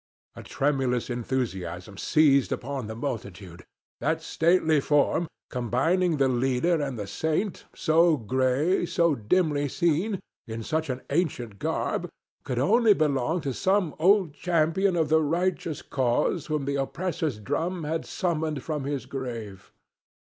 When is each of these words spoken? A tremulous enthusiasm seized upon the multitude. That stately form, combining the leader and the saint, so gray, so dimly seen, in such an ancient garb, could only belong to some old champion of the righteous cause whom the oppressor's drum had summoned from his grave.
A 0.35 0.41
tremulous 0.41 1.11
enthusiasm 1.11 1.95
seized 1.95 2.51
upon 2.51 2.87
the 2.87 2.95
multitude. 2.95 3.63
That 3.99 4.19
stately 4.23 4.79
form, 4.81 5.27
combining 5.51 6.17
the 6.17 6.27
leader 6.27 6.81
and 6.81 6.97
the 6.97 7.05
saint, 7.05 7.65
so 7.75 8.17
gray, 8.17 8.87
so 8.87 9.13
dimly 9.13 9.69
seen, 9.69 10.19
in 10.47 10.63
such 10.63 10.89
an 10.89 11.03
ancient 11.11 11.59
garb, 11.59 12.09
could 12.43 12.57
only 12.57 12.95
belong 12.95 13.41
to 13.41 13.53
some 13.53 13.93
old 13.99 14.33
champion 14.33 14.95
of 14.95 15.09
the 15.09 15.21
righteous 15.21 15.83
cause 15.83 16.47
whom 16.47 16.65
the 16.65 16.77
oppressor's 16.77 17.37
drum 17.37 17.83
had 17.83 18.03
summoned 18.03 18.63
from 18.63 18.85
his 18.85 19.05
grave. 19.05 19.71